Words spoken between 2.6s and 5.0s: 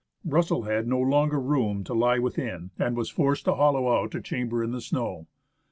and was forced to hollow out a chamber in the